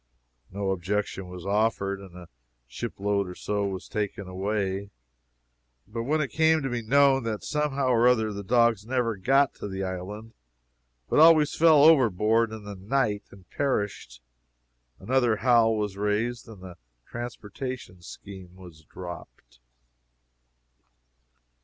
[0.49, 2.27] No objection was offered, and a
[2.67, 4.89] ship load or so was taken away.
[5.87, 9.53] But when it came to be known that somehow or other the dogs never got
[9.57, 10.33] to the island,
[11.07, 14.23] but always fell overboard in the night and perished,
[14.97, 19.59] another howl was raised and the transportation scheme was dropped.